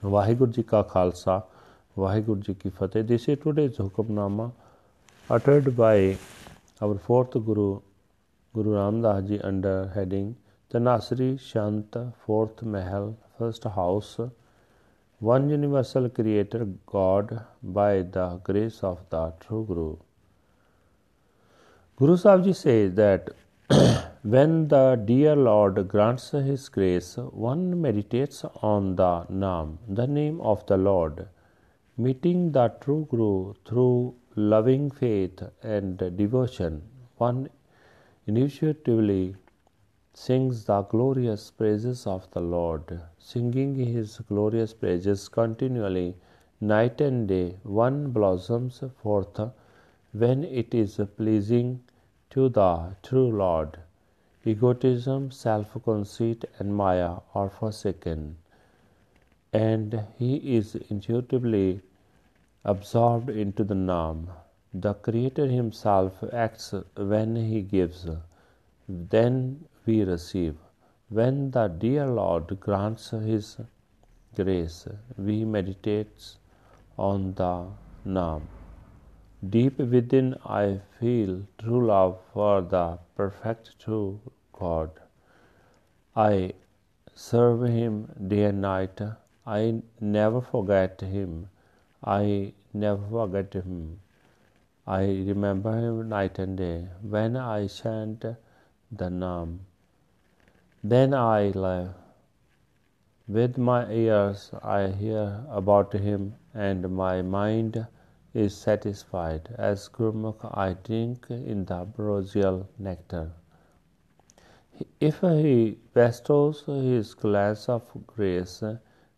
ਵਾਹਿਗੁਰੂ 0.06 0.52
ਜੀ 0.52 0.64
ਕਾ 0.64 0.82
ਖਾਲਸਾ, 0.82 1.42
ਵਾਹਿਗੁਰੂ 2.00 2.42
ਜੀ 2.42 2.54
ਕੀ 2.54 2.70
ਫਤਿਹ। 2.70 3.04
This 3.04 3.30
is 3.30 3.40
today's 3.40 3.82
Hukamnama 3.82 4.52
uttered 5.36 5.70
by 5.70 6.16
our 6.86 6.96
fourth 6.96 7.46
guru 7.50 7.80
guru 8.56 8.74
ramdas 8.78 9.28
ji 9.30 9.38
under 9.50 9.76
heading 9.94 10.28
tanasri 10.74 11.30
shant 11.46 11.98
fourth 12.26 12.64
mahal 12.76 13.08
first 13.38 13.68
house 13.78 14.10
one 15.32 15.50
universal 15.56 16.10
creator 16.18 16.62
god 16.94 17.34
by 17.80 17.92
the 18.18 18.28
grace 18.50 18.80
of 18.92 18.98
the 19.10 19.24
true 19.44 19.64
guru. 19.70 19.96
Guru 21.98 22.18
sahib 22.18 22.56
says 22.64 22.94
that 22.96 23.30
when 24.36 24.68
the 24.68 24.84
dear 25.06 25.36
lord 25.36 25.88
grants 25.94 26.30
his 26.50 26.68
grace 26.80 27.16
one 27.48 27.64
meditates 27.88 28.44
on 28.74 28.92
the 29.02 29.14
naam 29.46 29.78
the 30.02 30.08
name 30.20 30.42
of 30.54 30.66
the 30.72 30.78
lord 30.90 31.26
meeting 31.98 32.52
the 32.52 32.68
true 32.84 33.08
guru 33.10 33.54
through 33.68 34.14
loving 34.36 34.92
faith 34.92 35.42
and 35.64 35.98
devotion, 36.18 36.82
one 37.18 37.48
intuitively 38.28 39.36
sings 40.14 40.66
the 40.66 40.82
glorious 40.84 41.52
praises 41.52 42.08
of 42.08 42.30
the 42.32 42.40
Lord, 42.40 43.02
singing 43.20 43.76
his 43.76 44.18
glorious 44.30 44.74
praises 44.74 45.28
continually, 45.30 46.16
night 46.60 47.02
and 47.02 47.28
day, 47.28 47.58
one 47.64 48.12
blossoms 48.12 48.82
forth 49.04 49.40
when 50.12 50.44
it 50.44 50.74
is 50.74 51.00
pleasing 51.18 51.84
to 52.32 52.50
the 52.50 52.96
true 53.04 53.30
Lord. 53.30 53.78
Egotism, 54.44 55.30
self 55.32 55.76
conceit, 55.84 56.46
and 56.58 56.76
Maya 56.76 57.18
are 57.34 57.50
forsaken, 57.50 58.38
and 59.54 60.04
he 60.18 60.56
is 60.56 60.76
intuitively 60.90 61.82
absorbed 62.64 63.30
into 63.30 63.64
the 63.64 63.76
Naam. 63.76 64.28
The 64.84 64.94
Creator 64.94 65.48
Himself 65.48 66.24
acts 66.34 66.74
when 66.98 67.36
He 67.36 67.62
gives, 67.62 68.08
then 68.88 69.66
we 69.86 70.04
receive. 70.04 70.56
When 71.10 71.52
the 71.52 71.68
dear 71.68 72.08
Lord 72.08 72.60
grants 72.60 73.12
His 73.12 73.58
grace, 74.36 74.88
we 75.18 75.46
meditate 75.46 76.36
on 76.98 77.34
the 77.36 77.68
Naam. 78.06 78.42
Deep 79.56 79.80
within, 79.80 80.36
I 80.46 80.82
feel 81.00 81.42
true 81.58 81.86
love 81.88 82.20
for 82.34 82.62
the 82.62 83.00
perfect 83.16 83.80
true 83.80 84.20
God. 84.52 84.92
I 86.16 86.54
serve 87.14 87.64
Him 87.64 88.12
day 88.28 88.46
and 88.46 88.62
night. 88.62 89.02
I 89.46 89.82
never 90.00 90.42
forget 90.42 91.02
Him. 91.02 91.50
I 92.04 92.54
never 92.72 93.04
forget 93.10 93.54
him. 93.54 94.00
I 94.88 95.06
remember 95.06 95.76
him 95.76 96.10
night 96.10 96.38
and 96.38 96.58
day. 96.58 96.88
When 97.02 97.36
I 97.36 97.68
chant 97.68 98.22
the 98.22 99.10
Naam, 99.10 99.60
then 100.84 101.14
I 101.14 101.50
live. 101.50 101.94
With 103.28 103.58
my 103.58 103.92
ears 103.92 104.52
I 104.62 104.88
hear 104.90 105.44
about 105.50 105.94
him, 105.94 106.36
and 106.54 106.96
my 106.96 107.24
mind 107.24 107.88
is 108.36 108.56
satisfied. 108.56 109.50
As 109.58 109.88
Gurmukh, 109.90 110.46
I 110.56 110.74
drink 110.74 111.26
in 111.30 111.66
the 111.66 111.76
ambrosial 111.76 112.68
nectar. 112.78 113.32
If 115.00 115.22
he 115.22 115.80
bestows 115.94 116.64
his 116.68 117.16
glance 117.16 117.68
of 117.70 117.84
grace, 118.06 118.62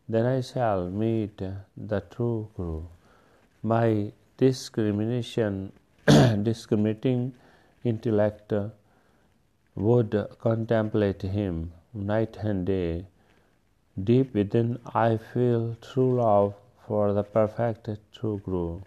then 0.07 0.25
I 0.25 0.39
shall 0.39 0.89
meet 0.89 1.41
the 1.75 1.99
true 2.11 2.49
Guru. 2.55 2.83
My 3.63 4.13
discrimination, 4.37 5.71
discriminating 6.43 7.33
intellect 7.83 8.53
would 9.75 10.27
contemplate 10.39 11.21
him 11.21 11.71
night 11.93 12.37
and 12.41 12.65
day. 12.65 13.05
Deep 14.03 14.33
within, 14.33 14.77
I 14.93 15.17
feel 15.17 15.75
true 15.81 16.17
love 16.21 16.53
for 16.87 17.13
the 17.13 17.23
perfect 17.23 17.89
true 18.13 18.39
Guru. 18.45 18.81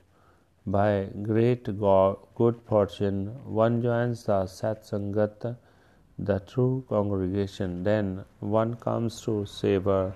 By 0.66 1.08
great 1.22 1.64
good 1.64 2.60
fortune, 2.66 3.34
one 3.44 3.82
joins 3.82 4.24
the 4.24 4.44
Satsangat, 4.44 5.56
the 6.18 6.38
true 6.40 6.84
congregation. 6.88 7.82
Then 7.82 8.24
one 8.40 8.76
comes 8.76 9.20
to 9.22 9.46
savor 9.46 10.12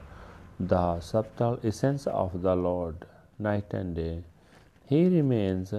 the 0.60 1.00
subtle 1.00 1.58
essence 1.64 2.06
of 2.06 2.42
the 2.42 2.54
Lord 2.54 3.04
night 3.38 3.74
and 3.74 3.96
day. 3.96 4.22
He 4.86 5.08
remains 5.08 5.72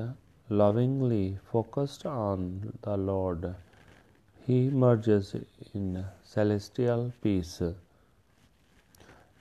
lovingly 0.50 1.38
focused 1.51 2.07
on 2.07 2.77
the 2.81 2.97
Lord. 2.97 3.55
He 4.47 4.69
merges 4.71 5.35
in 5.75 6.03
celestial 6.24 7.13
peace. 7.21 7.62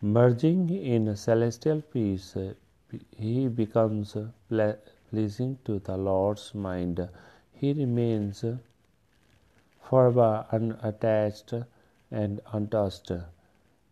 Merging 0.02 0.68
in 0.68 1.16
celestial 1.16 1.80
peace, 1.80 2.37
he 3.16 3.49
becomes 3.49 4.14
pleasing 5.11 5.59
to 5.64 5.78
the 5.78 5.97
Lord's 5.97 6.54
mind. 6.54 7.09
He 7.54 7.73
remains 7.73 8.44
forever 9.80 10.44
unattached 10.52 11.54
and 12.11 12.40
untouched. 12.52 13.12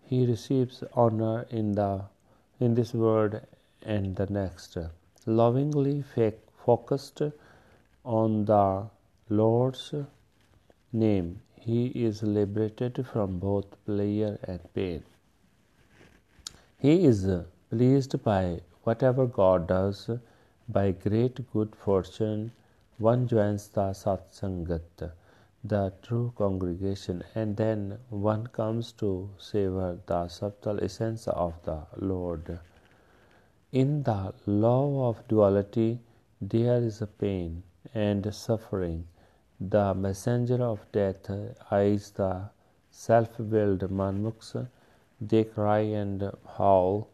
He 0.02 0.26
receives 0.26 0.85
honor 0.93 1.47
in 1.49 1.73
the 1.73 2.05
in 2.61 2.75
this 2.75 2.93
world 2.93 3.41
and 3.83 4.14
the 4.17 4.26
next. 4.26 4.76
Lovingly 5.26 6.02
focused 6.64 7.23
on 8.05 8.45
the 8.45 8.88
Lord's 9.29 9.95
name, 10.93 11.41
he 11.55 11.87
is 11.87 12.23
liberated 12.25 13.07
from 13.07 13.38
both 13.38 13.67
pleasure 13.85 14.38
and 14.43 14.61
pain. 14.75 15.05
He 16.79 17.05
is 17.05 17.25
pleased 17.71 18.21
by 18.25 18.62
whatever 18.83 19.26
God 19.26 19.69
does 19.69 20.11
by 20.69 20.91
great 20.91 21.52
good 21.52 21.76
fortune, 21.76 22.50
one 22.99 23.29
joins 23.29 23.69
the 23.69 23.93
Satsangat, 23.93 25.12
the 25.62 25.93
true 26.02 26.33
congregation, 26.37 27.23
and 27.35 27.57
then 27.57 27.99
one 28.11 28.49
comes 28.49 28.93
to 28.93 29.31
savor 29.38 29.99
the 30.07 30.26
subtle 30.29 30.83
essence 30.83 31.29
of 31.29 31.55
the 31.64 31.79
Lord. 31.97 32.59
In 33.73 34.02
the 34.02 34.35
law 34.47 35.09
of 35.09 35.26
duality, 35.29 35.99
there 36.41 36.76
is 36.83 37.00
a 37.00 37.07
pain 37.07 37.62
and 37.95 38.35
suffering. 38.35 39.07
The 39.59 39.95
messenger 39.95 40.62
of 40.62 40.85
death 40.93 41.31
eyes 41.71 42.11
the 42.11 42.50
self 42.91 43.38
willed 43.41 43.91
manmukhs. 43.91 44.69
They 45.21 45.45
cry 45.45 45.79
and 46.02 46.31
howl 46.59 47.09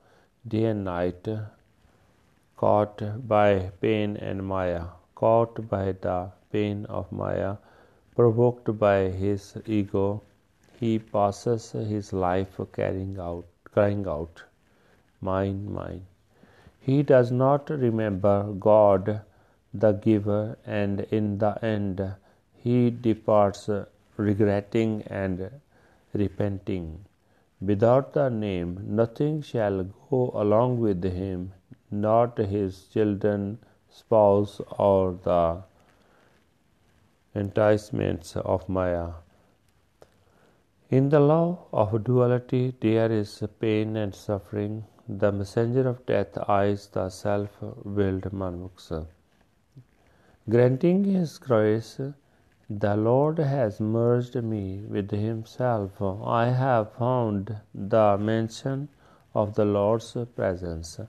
day 0.48 0.64
and 0.64 0.84
night 0.84 1.28
caught 2.58 3.00
by 3.28 3.70
pain 3.80 4.16
and 4.16 4.44
Maya, 4.44 4.86
caught 5.14 5.68
by 5.68 5.92
the 5.92 6.32
pain 6.50 6.86
of 6.86 7.12
Maya, 7.12 7.58
provoked 8.16 8.76
by 8.80 9.10
his 9.10 9.56
ego, 9.64 10.22
he 10.80 10.98
passes 10.98 11.70
his 11.70 12.12
life 12.12 12.60
carrying 12.72 13.16
out, 13.20 13.44
crying 13.62 14.08
out, 14.08 14.42
Mine, 15.20 15.72
mine. 15.72 16.07
He 16.88 17.02
does 17.02 17.30
not 17.30 17.68
remember 17.68 18.34
God, 18.68 19.20
the 19.74 19.92
giver, 19.92 20.56
and 20.64 21.00
in 21.18 21.36
the 21.36 21.52
end 21.62 22.00
he 22.64 22.90
departs 22.90 23.68
regretting 24.16 25.02
and 25.02 25.50
repenting. 26.14 27.04
Without 27.60 28.14
the 28.14 28.30
name, 28.30 28.70
nothing 29.00 29.42
shall 29.42 29.84
go 30.08 30.30
along 30.34 30.78
with 30.80 31.04
him 31.04 31.52
not 31.90 32.38
his 32.38 32.86
children, 32.94 33.58
spouse, 33.88 34.60
or 34.78 35.18
the 35.24 35.62
enticements 37.34 38.36
of 38.36 38.68
Maya. 38.68 39.08
In 40.90 41.08
the 41.10 41.20
law 41.20 41.66
of 41.72 42.04
duality, 42.04 42.74
there 42.80 43.10
is 43.12 43.42
pain 43.60 43.96
and 43.96 44.14
suffering. 44.14 44.84
The 45.10 45.32
messenger 45.32 45.88
of 45.88 46.04
death 46.04 46.36
eyes 46.50 46.88
the 46.88 47.08
self 47.08 47.48
willed 47.62 48.30
Manmuksa. 48.30 49.06
Granting 50.50 51.04
his 51.04 51.38
grace, 51.38 51.98
the 52.68 52.94
Lord 52.94 53.38
has 53.38 53.80
merged 53.80 54.34
me 54.34 54.84
with 54.86 55.10
himself. 55.10 56.02
I 56.02 56.50
have 56.50 56.92
found 56.92 57.56
the 57.74 58.18
mention 58.18 58.90
of 59.34 59.54
the 59.54 59.64
Lord's 59.64 60.14
presence. 60.36 61.00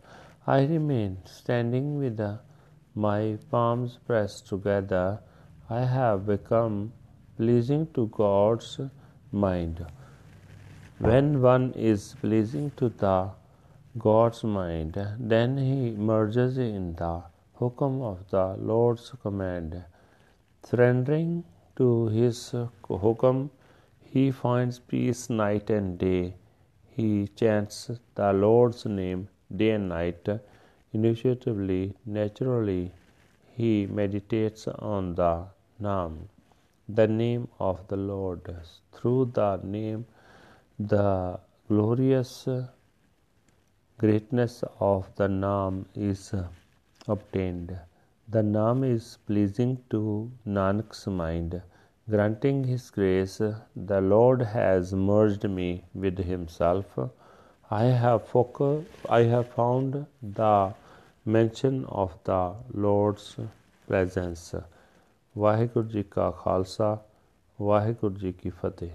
I 0.48 0.66
remain 0.66 1.18
standing 1.26 1.98
with 1.98 2.22
my 2.96 3.38
palms 3.52 4.00
pressed 4.08 4.48
together. 4.48 5.20
I 5.70 5.82
have 5.82 6.26
become 6.26 6.94
pleasing 7.36 7.86
to 7.96 8.08
God's 8.08 8.80
mind. 9.34 9.86
When 11.00 11.42
one 11.42 11.74
is 11.74 12.16
pleasing 12.22 12.72
to 12.78 12.88
the 12.88 13.32
God's 14.00 14.44
mind, 14.44 14.98
then 15.20 15.58
he 15.58 15.92
merges 15.92 16.58
in 16.58 16.96
the 16.96 17.24
hukum 17.60 18.02
of 18.02 18.18
the 18.30 18.46
Lord's 18.72 19.12
command. 19.22 19.84
Surrendering 20.64 21.44
to 21.78 22.08
his 22.08 22.54
hukum, 22.88 23.50
he 24.14 24.32
finds 24.32 24.80
peace 24.80 25.30
night 25.30 25.70
and 25.70 25.98
day. 25.98 26.36
He 26.96 27.28
chants 27.42 27.92
the 28.16 28.32
Lord's 28.34 28.86
name 28.86 29.28
day 29.56 29.72
and 29.72 29.90
night. 29.90 30.28
Initiatively, 30.94 31.94
naturally, 32.06 32.92
he 33.58 33.86
meditates 33.86 34.68
on 34.68 35.16
the 35.16 35.34
Naam, 35.82 36.14
the 36.88 37.08
name 37.08 37.48
of 37.60 37.88
the 37.88 37.98
Lord. 37.98 38.56
Through 38.94 39.32
the 39.34 39.60
name, 39.64 40.06
the 40.80 41.40
glorious 41.68 42.48
greatness 43.99 44.63
of 44.81 45.09
the 45.17 45.29
Naam 45.29 45.85
is 45.95 46.35
obtained. 47.09 47.79
The 48.29 48.43
Naam 48.43 48.85
is 48.85 49.19
pleasing 49.27 49.79
to 49.91 50.31
Nanak's 50.47 51.07
mind. 51.07 51.63
Granting 52.11 52.65
his 52.65 52.91
grace, 52.91 53.41
the 53.75 54.01
Lord 54.01 54.43
has 54.43 54.93
merged 54.93 55.49
me 55.49 55.85
with 55.95 56.19
himself. 56.19 56.99
I 57.71 57.85
have 57.85 58.27
focus, 58.27 58.85
I 59.09 59.23
have 59.23 59.49
found 59.49 60.07
the 60.23 60.75
mention 61.25 61.85
of 61.87 62.17
the 62.25 62.55
Lord's 62.75 63.37
presence. 63.89 64.55
Waheguru 65.39 65.89
ji 65.89 66.03
ਕਾ 66.03 66.31
ਖਾਲਸਾ 66.31 66.97
ਵਾਹਿਗੁਰੂ 67.61 68.15
ਜੀ 68.15 68.33
ਕੀ 68.33 68.51
ਫਤਿਹ 68.51 68.91